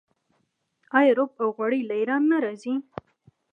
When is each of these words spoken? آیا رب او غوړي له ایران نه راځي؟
آیا 0.97 1.11
رب 1.17 1.31
او 1.41 1.47
غوړي 1.55 1.81
له 1.89 1.93
ایران 1.99 2.23
نه 2.31 2.37
راځي؟ 2.43 2.73